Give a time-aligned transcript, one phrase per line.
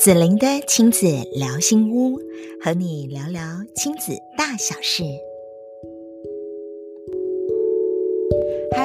[0.00, 2.18] 子玲的亲子聊心屋，
[2.64, 3.42] 和你聊聊
[3.76, 5.02] 亲子大小事。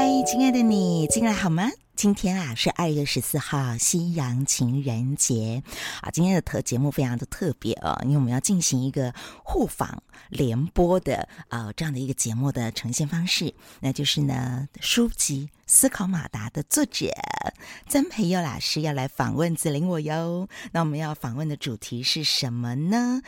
[0.05, 1.67] 嗨，亲爱的你，进来好吗？
[1.95, 5.63] 今天啊是二月十四号，西洋情人节
[5.99, 6.11] 啊。
[6.11, 9.11] 今天的特节目非常的特别哦，因为我们要进行一个
[9.43, 17.07] 互访联播的啊这样的一个节目的呈现方式，那就是呢书籍《思考马达》的作者
[17.87, 20.47] 曾培佑老师要来访问子玲我哟。
[20.71, 23.23] 那我们要访问的主题是什么呢？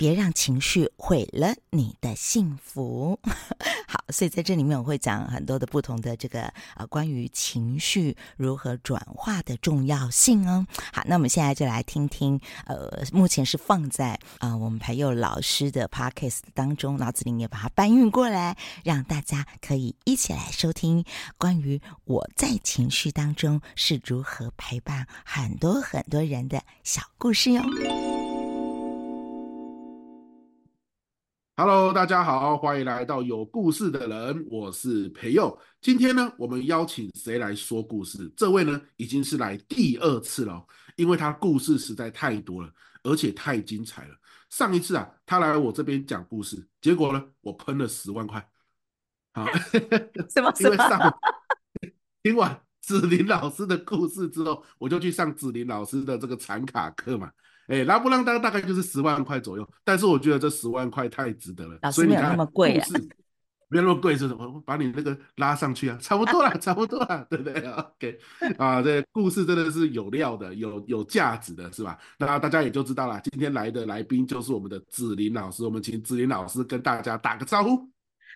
[0.00, 3.20] 别让情绪毁了你的幸福。
[3.86, 10.66] 好，所以在这里面我会讲很多的不同的这个呃关于情绪如何转化的重要性哦。
[10.90, 21.04] 好，那我们现在就来听听呃，目前是放在呃我们培祐老师的 podcast 当中，脑子里也把它搬运过来，让大家可以一起来收听
[21.36, 27.62] 关于我在情绪当中是如何陪伴很多很多人的小故事哟。
[31.62, 35.58] Hello，大家好，欢迎来到有故事的人，我是培佑。
[35.82, 38.32] 今天呢，我们邀请谁来说故事？
[38.34, 44.14] 这位呢，已经是来第二次了，因为他故事实在太多了，而且太精彩了。
[44.48, 48.42] 上一次啊，他来我这边讲故事，结果呢，我喷了十万块。
[49.34, 49.44] 好，
[50.32, 50.50] 什么？
[50.60, 51.18] 因为上
[52.24, 57.30] 听完子林老师的故事之后，我就去上子林老师的这个禅卡课嘛。
[57.70, 61.92] 哎，拉布朗当大概就是十万块左右，但是我觉得这十万块太值得了。
[61.92, 62.86] 所以没有那么贵啊，
[63.68, 64.44] 没有那么贵是什么？
[64.44, 68.18] 我把你那个拉上去啊，差不多啦，差不多啦，对不对？OK，
[68.58, 71.96] 啊，这故事真的是有料的，有有价值的，是吧？
[72.18, 77.88] 那大家也就知道了，今天来的来宾就是我们的子林老师，我们请子林老师跟大家打个招呼。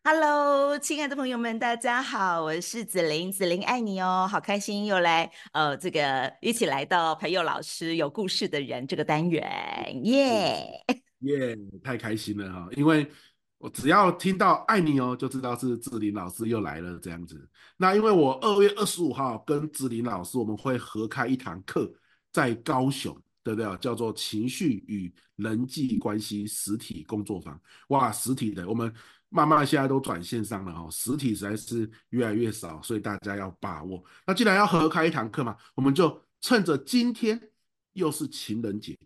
[0.06, 10.84] Hello，亲爱的朋友们，大家好，我是子玲，子玲爱你哦，好开心又来呃，这个一起来到培祐老师有故事的人这个单元，耶
[11.20, 13.10] 耶，太开心了哈，因为
[13.56, 17.48] 我只要听到爱你哦，就知道是子玲老师又来了这样子。
[17.78, 21.90] 那因为我二月二十五号跟子玲老师我们会合开一堂课，
[22.30, 23.76] 在高雄，对不对？
[23.78, 28.92] 叫做情绪与人际关系实体工作坊，哇，实体的我们。
[29.34, 34.00] 慢慢现在都转线上了哈，实体实在是越来越少，所以大家要把握。
[34.24, 37.50] 那既然要合开一堂课嘛，我们就趁着今天
[37.94, 38.96] 又是情人节，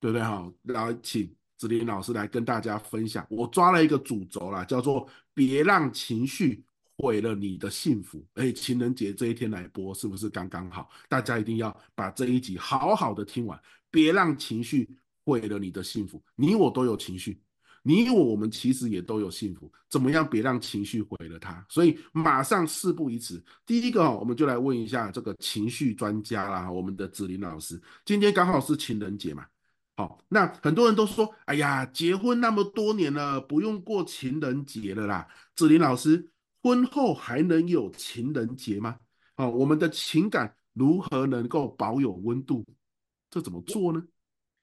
[0.00, 0.50] 对不对哈？
[0.62, 3.26] 来请子林老师来跟大家分享。
[3.28, 6.64] 我抓了一个主轴啦，叫做“别让情绪
[6.96, 8.26] 毁了你的幸福”。
[8.36, 10.88] 哎，情人节这一天来播是不是刚刚好？
[11.10, 13.60] 大家一定要把这一集好好的听完，
[13.90, 14.96] 别让情绪
[15.26, 16.24] 毁了你的幸福。
[16.36, 17.38] 你我都有情绪。
[17.82, 21.64] 你我我们其实也都有幸福，怎么样别让情绪毁了它？
[21.68, 27.80] 所以马上事不宜迟，第一个我们就来问一下这个情绪专家啦，我们的子林老师。
[28.04, 29.44] 今天刚好是情人节嘛，
[29.96, 35.26] 好，那很多人都说，哎呀，结婚那么多年了，不用过情人节了啦。
[35.56, 36.30] 子林老师，
[36.62, 38.96] 婚后还能有情人节吗？
[39.34, 42.64] 好，我们的情感如何能够保有温度？
[43.28, 44.00] 这怎么做呢？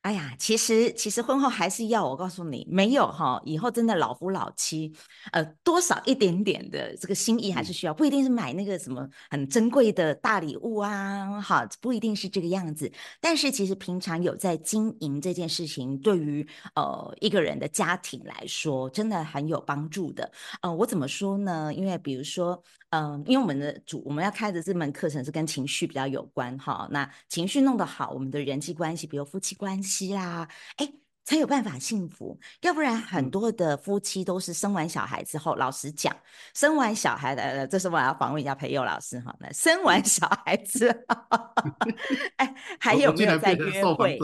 [0.10, 4.92] 哎呀，其实其实婚后还是要我告诉你，没有哈，以后真的老夫老妻，
[5.32, 12.92] 呃，多少一点点的这个心意还是需要，不一定是买那个什么很珍贵的大礼物啊，哈，不一定是这个样子。
[13.22, 16.44] 但是其实平常有在经营这件事情，对于
[16.74, 20.32] 呃一个人的家庭来说，真的很有帮助的。
[20.64, 21.72] 呃，我怎么说呢？
[21.72, 22.60] 因为比如说，
[22.90, 29.99] 嗯、呃，因为我们的主我们要开的这门课程是跟情绪比较有关哈，那情绪弄得好，我们的人际关系，比如夫妻关系。
[30.08, 30.92] 啦，哎，
[31.26, 36.16] 才有办法幸福，要不然很多的夫妻都是生完小孩之后，老实讲，
[36.56, 39.36] 生完小孩的，这是我要访问一下培佑老师哈。
[39.40, 41.38] 那生完小孩之后，
[42.38, 44.18] 哎，还有 没有在约会？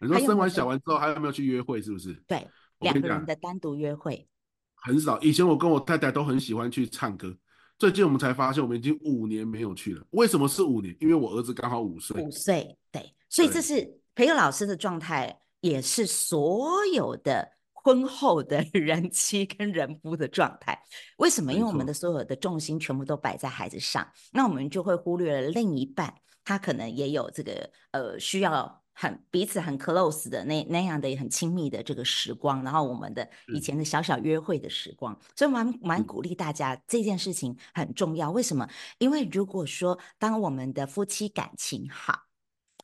[0.00, 1.80] 你说生完小孩之后还有没有去约会？
[1.80, 2.12] 是不是？
[2.26, 2.44] 对，
[2.80, 4.26] 两个人的单独约会
[4.74, 5.20] 很少。
[5.20, 7.32] 以前我跟我太太都很喜欢去唱歌，
[7.78, 10.04] 最近我们才发现，我们已经五年没有去了。
[10.10, 10.92] 为什么是五年？
[10.98, 12.20] 因为我儿子刚好五岁。
[12.20, 14.01] 五岁，对，所以这是。
[14.14, 20.78] 培友老师的状态也是所有的婚后的 人妻跟人夫的状态。
[21.16, 21.52] 为什么？
[21.52, 26.14] 因为我们的所有的重心全部都摆在孩子上，那我们就会忽略了另一半，
[26.44, 38.30] 他可能也有这个呃需要很彼此很 close 的那那样的很亲密的这个时光，然后我们的以前的小小约会的时光，所以蛮蛮鼓励大家这件事情很重要。
[38.30, 38.68] 为什么？
[38.98, 42.20] 因为如果说当我们的夫妻感情好。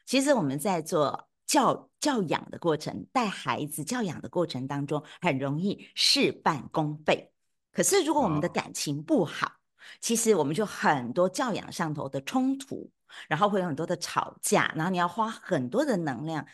[0.08, 7.30] 其实我们在做教教养的过程，带孩子教养的过程当中，很容易事半功倍。
[7.72, 9.52] 可是如果我们的感情不好，
[10.00, 12.90] 其实我们就很多教养上头的冲突，
[13.28, 16.46] 然后会有很多的吵架，然后你要花很多的能量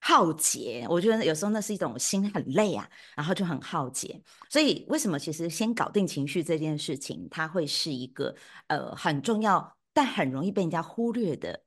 [0.00, 0.86] 耗竭。
[0.88, 4.22] 我觉得有时候那是一种心很累啊，然后就很耗竭。
[4.48, 8.34] 所以为什么其实先搞定情绪这件事情，它会是一个
[8.68, 11.62] 呃很重要，但很容易被人家忽略的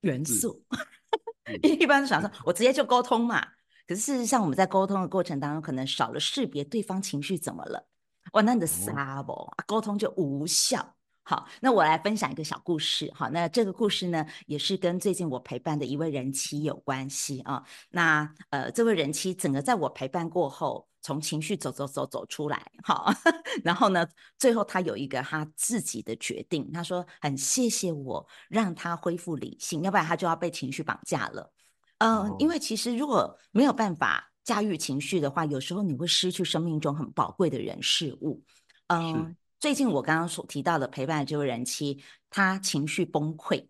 [0.00, 0.62] 元素。
[1.62, 3.40] 因为一般都想说，我直接就沟通嘛。
[3.86, 7.86] 可是事实上，我们在沟通的过程当中，可能少了识别对方情绪怎么了。
[8.32, 10.94] 哇，那你的沙不沟通就无效。
[11.22, 13.10] 好，那我来分享一个小故事。
[13.14, 17.64] 好，那这个故事呢，也是跟最近我陪伴的一位人妻有关系啊。
[17.90, 23.12] 那呃，这位人妻整个在我陪伴过后，从情绪走走走走出来，好，
[23.62, 24.04] 然后呢，
[24.36, 26.68] 最后他有一个他自己的决定。
[26.72, 31.52] 他说很谢谢我让他恢复理性，要不然他就要被情绪绑架了。
[31.98, 38.42] 嗯、呃，因为其实如果没有办法驾驭情绪的话，有时候你会失去生命中很宝贵的人事物。
[38.88, 39.36] 嗯、呃。
[39.60, 43.68] 最近我刚刚所提到的陪伴的这位人妻，她情绪崩溃，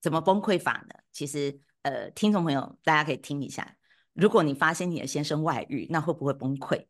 [0.00, 0.94] 怎么崩溃法呢？
[1.12, 3.76] 其实，呃，听众朋友大家可以听一下，
[4.20, 6.84] 如果你发现你的先生外遇，那会不会崩溃？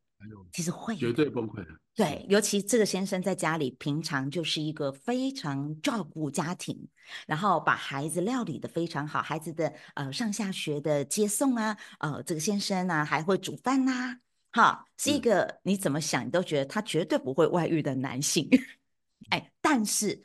[0.52, 1.68] 其实会，绝对崩溃的。
[1.94, 6.88] 对，尤其这个先生在家里平常就是一个非常照顾家庭，
[7.26, 14.16] 然后把孩子料理得非常好，孩子的呃上下学的接送啊，呃，这个先生呢、啊、还会煮饭呐、啊。
[14.52, 18.48] 好，是一个你怎么想你都觉得他绝对不会外遇的男性，
[19.30, 20.22] 哎，但是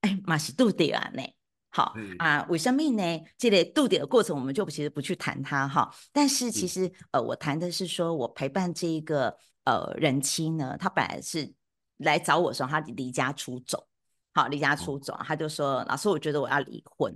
[0.00, 1.22] 哎，马西杜迪啊呢？
[1.70, 3.24] 好啊，为什么呢？
[3.36, 5.94] 这类度点的过程我们就其实不去谈它哈。
[6.12, 11.52] 但是其实呃，我谈的是说我陪伴这一个呃人妻呢，他本来是
[11.98, 13.86] 来找我说他离家出走，
[14.32, 17.14] 好，离家出走，他就说老师，我觉得我要离婚，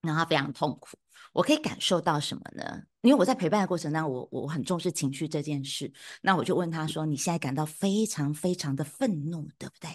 [0.00, 0.96] 然后他非常痛苦。
[1.32, 2.82] 我可以感受到什么呢？
[3.02, 5.92] 因为我在陪伴的过程当中，我我很重视情绪这件事。
[6.22, 9.90] 那我就问他说：“你现在感到非常非常的愤怒，对不对？”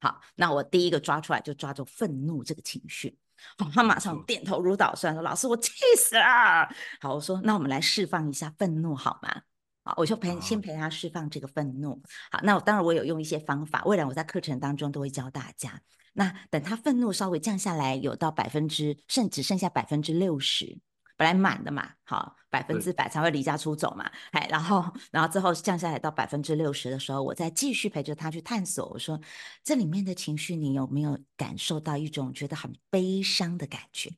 [0.00, 3.18] 好，那我第一个抓出来就抓住愤怒这个情绪。
[3.58, 6.68] 好，他马上点头如捣蒜说：“老师，我气死了。”
[7.00, 9.42] 好，我说：“那我们来释放一下愤怒好吗？”
[9.84, 12.02] 好，我就陪先陪他释放这个愤怒。
[12.30, 15.80] 好，那我当然我有用一些方法，未来我在课程当中都会教大家。
[16.14, 20.78] 那等他愤怒稍微降下来，有到百分之，甚至剩下百分之六十，
[21.16, 28.86] 本来满的嘛，好，百分之百才会离家出走嘛，哎，然后，然后之后降下来到百分之六十的时候，我再继续陪着他去探索。
[28.90, 29.20] 我说，
[29.64, 34.10] 这里面的情绪，你有没有感受到一种觉得很悲伤的感觉？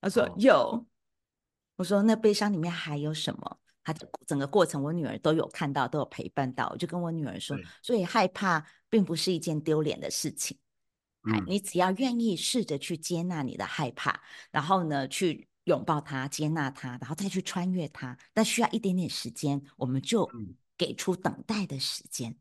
[0.00, 0.86] 他说有。
[1.76, 3.58] 我说那悲伤里面还有什么？
[3.84, 3.94] 他
[4.26, 6.68] 整个过程，我女儿都有看到，都有陪伴到。
[6.72, 10.58] 我就跟我女儿说，所以害怕并不是一件丢脸的事情。
[11.46, 20.28] 你只要愿意试着去接纳你的害怕，然后呢，去拥抱它、接纳它，然后再去穿越它，但需要一点点时间，我们就
[20.76, 22.36] 给出等待的时间。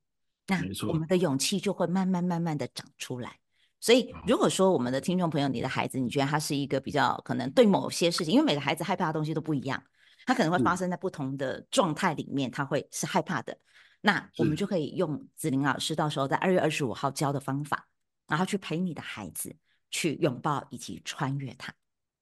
[0.47, 3.37] 那我们的勇气就会慢慢慢慢的长出来。
[3.79, 9.83] 所以，如果说我们的听众朋友，你的孩子，你觉得他是一个比较可能对某些事情，因为每个孩子害怕的东西都不一样，
[10.25, 13.57] 他可能会发生在不同的状态里面，他会是害怕的。
[14.01, 17.87] 那我们就可以用子玲老师到时候在二月二十五号教的方法。
[18.27, 19.55] 然后去陪你的孩子
[19.91, 21.71] 去拥抱以及穿越他，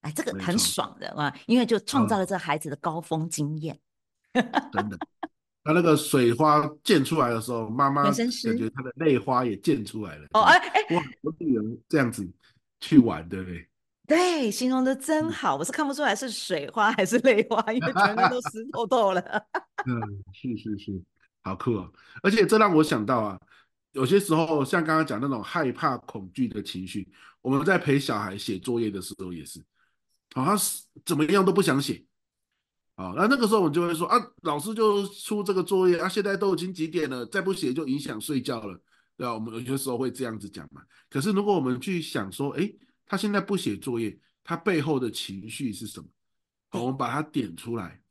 [0.04, 3.78] 哎，这个很爽的啊，因为就创造了这孩子的高峰经验。
[4.34, 4.98] 真的，
[5.64, 10.28] 他那个水花溅出来的时候，妈妈感觉他的泪花也溅出来了。
[10.34, 12.28] 哦，哎哎，哇，我女儿这样子
[12.80, 13.68] 去玩，对不对？
[14.06, 19.22] 对，形容的真好，我是看不出来是水花还是泪花，因为全部都湿透透了。
[19.88, 20.02] 嗯，
[20.34, 21.02] 是是是，
[21.44, 21.90] 好酷哦！
[22.22, 23.40] 而且这让我想到啊。
[23.94, 27.08] 有些时候，像刚刚讲那种害怕、恐惧的情绪，
[27.42, 29.64] 我们在陪小孩写作业的时候也是，
[30.34, 32.04] 好像是怎么样都不想写，
[32.96, 38.80] 啊，那那个时候我们就会说啊，老师就出这个作业啊，现在都已经几点了，再不写就影响睡觉了，
[39.16, 39.34] 对吧？
[39.34, 40.82] 我们有些时候会这样子讲嘛。
[41.10, 42.72] 可是如果我们去想说，哎，
[43.06, 46.08] 他现在不写作业，他背后的情绪是什么？
[46.70, 48.02] 好，我们把它点出来，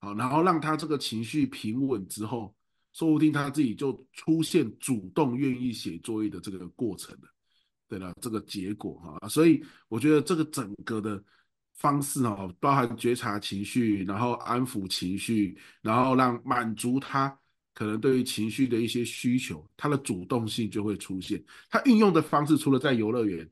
[0.00, 2.54] 好，然后让他这个情绪平稳之后。
[2.96, 7.28] 说不定他自己就出现主动愿意写作业的这个过程了，
[7.88, 11.20] 对了，这个结果哈，所以我觉得这个整个的
[11.74, 17.38] 方式哦，包含觉察情绪，然后安抚情绪，然后让满足他
[17.74, 21.42] 可能对于情绪的一些需求，他的主动性就会出现。
[21.68, 23.48] 他运用的方式，除了在游乐园，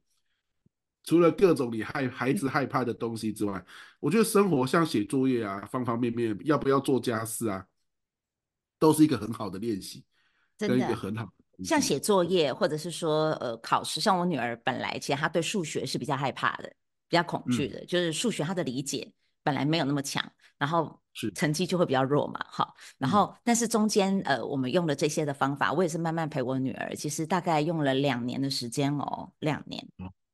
[1.04, 3.62] 除了各种你害孩子害怕的东西之外，
[4.00, 7.66] 我觉得生活像写作业啊，方方面面，要不要做家事啊？
[8.78, 10.04] 都是一个很好的练习，
[10.58, 11.32] 真的一个很好。
[11.64, 16.72] 像写作业，或者是说呃考试，像我女儿本来其实她对数学是比较害怕的，
[17.12, 20.24] 比较恐惧的，嗯、就是数学他的理解本来没有那么强，
[20.56, 20.98] 然后
[21.34, 22.42] 成绩就会比较弱嘛。
[22.48, 29.86] 好，然后、嗯、但是中间呃我们用了这些的方法，我也是慢慢陪我女儿，其实大概用了两年的时间哦，两年。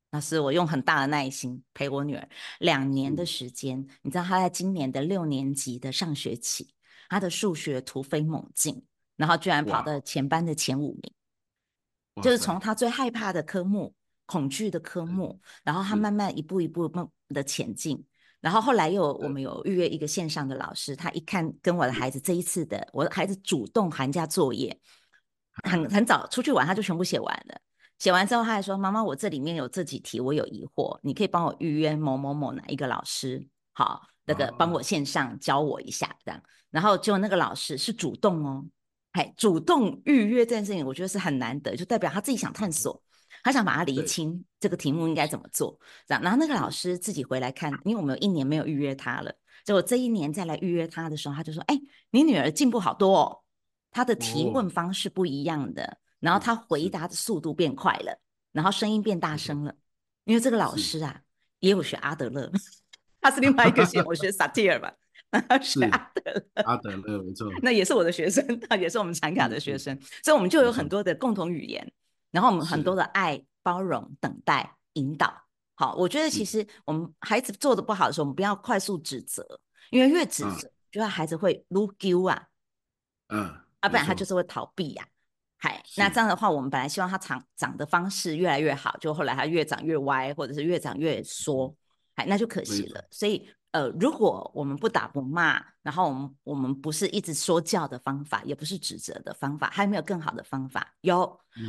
[0.09, 3.77] 那是，我用很大的耐心陪我女儿两年的时间。
[3.77, 6.73] 嗯、你知道，她在今年的六年级的上学期，
[7.09, 8.81] 她的数学突飞猛进，
[9.17, 11.13] 然后居然跑到前班的前五名。
[12.23, 13.93] 就是从她最害怕的科目、
[14.29, 16.87] 恐惧的科目，然后他慢慢一步一步
[17.29, 18.05] 的前进。
[18.39, 24.79] 然后后来又我们有预约一个线上的老师，他一看跟我的孩子这一次的，我的孩子主动寒假作业，
[25.63, 27.59] 很很早出去玩，他就全部写完了。
[27.97, 36.41] 写完之后，他还说：“妈妈，我这里面有这几题，我有疑惑，你可以帮我预约某某某哪一个老师，好，那个帮我线上教我一下，这样。
[36.69, 38.63] 然后就那个老师是主动哦，
[39.11, 43.03] 嘿，主动预约这件事情，我觉得是很难得，就代表他自己想探索，
[43.43, 45.77] 他想把它理清这个题目应该怎么做，
[46.07, 46.21] 这样。
[46.21, 49.33] 然后那个老师自己回来看，因为我们有一年没有预约他了，
[49.65, 51.79] 结果这一年再来预约他的时候，他就说：哎，
[52.11, 53.39] 你女儿进步好多哦，
[53.91, 58.19] 她的提问方式不一样的。”然后她回答的速度变快了，
[58.51, 59.73] 然后声音变大声了，
[60.25, 61.21] 因为这个老师啊
[61.61, 62.51] 也有学阿德勒，
[63.21, 64.93] 他是另外一个学， 我学萨提尔吧，
[65.63, 71.89] 是阿德勒，阿德勒没错，那也是我的学生，他 也是我们产卡的学生，所以我们就有很多的共同语言，
[72.31, 75.43] 然后我们很多的爱、包容、等待、引导。
[75.75, 79.59] 好，我觉得其实我们孩子做的不好的时候，我们不要快速指责，
[79.91, 82.47] 因为越指责，就让孩子会撸丢啊，
[83.29, 85.07] 嗯，啊，不然他就是会逃避呀。
[85.57, 91.73] 嗨，那这样的话，我们本来希望他长长的方式越来越好，就后来他越长越歪，或者是越长越缩，
[92.19, 93.01] 嗨，那就可惜了。
[93.09, 100.93] 所以，呃，如果我们不打不骂，然后我们我们不是一直说教的方法，也不是指责的方法，还有没有更好的方法？
[100.99, 101.21] 有，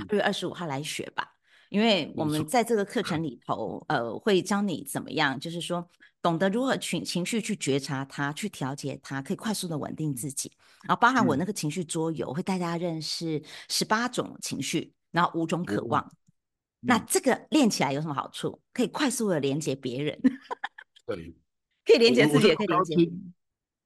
[0.09, 1.37] 二月二十五号来学吧。
[1.69, 5.89] 因为我们在这个课程里头，呃，会教你怎么样，就是说
[6.21, 10.51] 懂得如何情情绪去觉察它，去调节它，可以快速的稳定自己。
[10.83, 16.11] 然后包含我那个情绪桌游，会带大家认识十八种情绪，然后五种渴望。
[16.81, 18.61] 那这个练起来有什么好处？
[18.73, 20.19] 可以快速的连接别人，
[21.07, 21.35] 对，
[21.85, 23.13] 可以连接自己，也可以连接。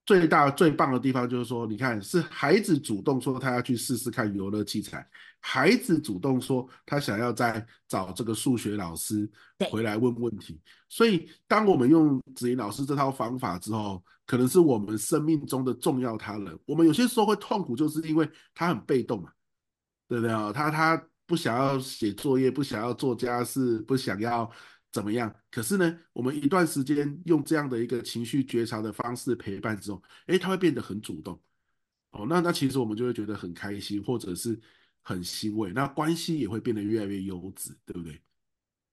[0.06, 5.06] 最大最棒的地方就是说，你看，是孩子主动说他要去试试看游乐器材，
[5.40, 9.26] 孩子主动说他想要再找这个数学老师
[9.70, 10.60] 回来问问题。
[10.90, 16.58] 所以，当我们用子怡老师这套方法之后，可能是我们生命中的重要他人。
[16.66, 19.32] 我们有些时候会痛苦，就是因为他很被动嘛，
[20.06, 20.52] 对不对啊？
[20.52, 24.50] 他他不想要写作业，不想要做家事，不想要。
[24.92, 25.34] 怎么样？
[25.50, 31.36] 可是呢，我们一段时间用这样的一个情绪觉察的方式陪伴之后，诶，他会变得很主动。
[32.12, 34.56] 哦，那那其实我们就会觉得很开心，或者是
[35.02, 35.72] 很欣慰。
[35.72, 38.22] 那关系也会变得越来越优质，对不对？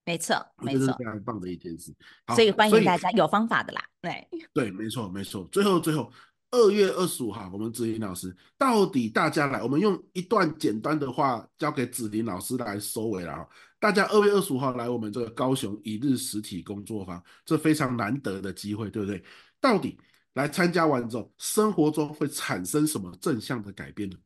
[0.03, 1.93] 没错，没错，这是非常棒的一件事。
[2.33, 3.83] 所以欢迎大家有方法的啦。
[4.01, 5.47] 对， 对，没错，没错。
[5.51, 6.11] 最后，最后。
[6.51, 13.47] 二月二十五号，我们子林老师到底大家来，我们用一段简单的话交给子林老师来收尾了。
[13.79, 19.23] 大家二月二十五号来我们这个高雄一日实体工作坊，这非常难得的机会，对不对？
[19.59, 19.97] 到底
[20.33, 24.17] 来参加完之后，生活中会产生什么正向的改变呢？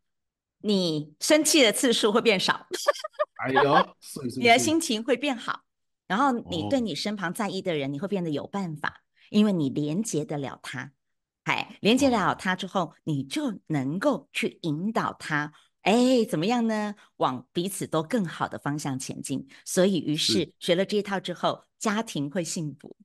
[0.61, 2.65] 你生气的次数会变少，
[3.45, 3.95] 哎呦，
[4.37, 5.61] 你的心情会变好，
[6.07, 10.91] 然后你对你身旁在意的人，你会变得有办法，因为你连接得了他。
[11.45, 16.93] 哎，连接了他之后，你就能够去引导他，哎，怎么样呢？
[17.17, 19.47] 往彼此都更好的方向前进。
[19.63, 22.97] 所以，于是学了这一套之后，家庭会幸福，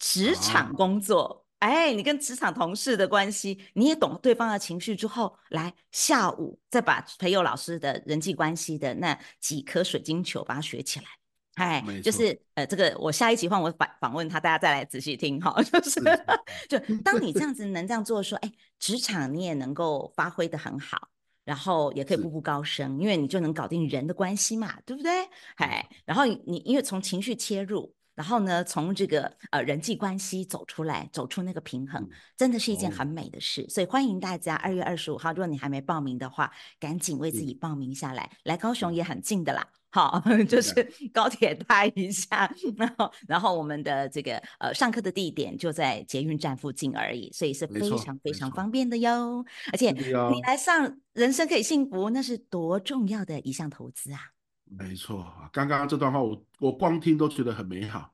[0.00, 11.06] 职场工作，哎，你跟职场同事的关系，你也懂对方的情绪之后，来下午再把培佑老师的人际关系的那几颗水晶球把它学起来。
[11.54, 15.54] 嗨，就是呃，这个我下一集换我访访问他，大家再来仔细听哈。
[15.62, 16.24] 就是，是
[16.68, 21.08] 就当你这 样子能这样做，说，哎，职场你也能够发挥得很好，
[21.44, 25.10] 然后也可以步步高升，因为你就能搞定人的关系嘛，对不对？
[25.54, 33.68] 嗨，然后你因为从情绪切入，然后呢，从这个呃人际关系走出来，走出那个平衡，真的是一件很美的事。
[33.68, 39.68] 所以欢迎大家二月二十五号，如果你还没报名的话，赶紧为自己报名下来，来高雄也很近的啦。
[39.92, 40.72] 好， 就是
[41.12, 49.44] 高铁搭一下，然后然后我们的这个呃上课的地点就在捷运站附近而已，所以是非常非常方便的哟。
[49.70, 54.18] 而且你来上人生可以幸福，那是多重要的一项投资啊！
[54.64, 58.10] 没错，刚刚这段话我我光听都觉得很美好，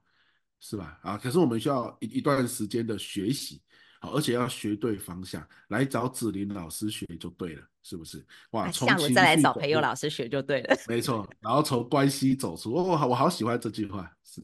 [0.59, 0.99] 是吧？
[1.03, 3.63] 啊，可是我们需要一一段时间的学习。
[4.01, 8.25] 好，而且要学对方向，来找子林老师学就对了，是不是？
[8.53, 10.77] 哇，从下午再来找培佑老师学就对了。
[10.87, 14.41] 没错，然后从关系走出，哦，我好喜欢这句话，是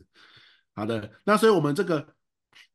[0.75, 1.09] 好的。
[1.25, 2.05] 那所以我们这个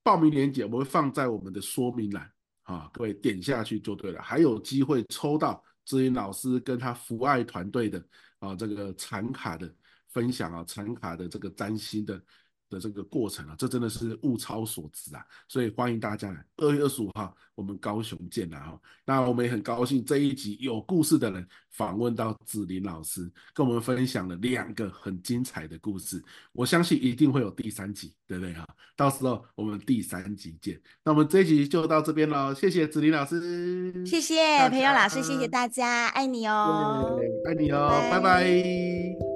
[0.02, 2.32] 报名链接我们会放在我们的说明栏，
[2.64, 8.02] 啊，各位点下去就对了，还有机会抽到子林老师跟他福爱团队的
[8.40, 9.70] 啊这个产卡的
[10.08, 12.22] 分享啊，产卡的这个占星的
[12.70, 15.26] 的这个过程啊，这真的是物超所值啊！
[15.48, 18.80] 所以欢迎大家来，二月二十五号我们高雄见啦哈！
[19.04, 26.24] 那我们也很高兴这一集有故事的人访问到子林老师，跟我们分享了两个很精彩的故事，
[26.54, 28.66] 我相信一定会有第三集，对不对哈？
[28.96, 30.80] 到时候我们第三集见。
[31.04, 38.20] 那我们这一集就到这边了，谢谢子林老师，谢谢培友老师，谢谢大家，爱你哦，爱你哦，拜拜。
[38.20, 39.29] 拜拜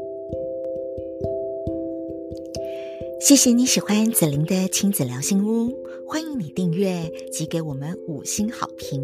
[3.26, 5.72] 谢谢你喜欢子玲的亲子聊心屋，
[6.06, 9.02] 欢迎你订阅及给我们五星好评。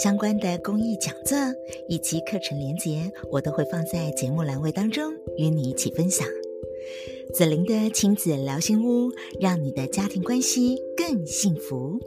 [0.00, 1.36] 相关的公益讲座
[1.88, 6.24] 以及课程连结，我都会放在节目栏位当中与你一起分享。
[7.34, 11.98] 子玲的亲子聊心屋，让你的家庭关系更幸福。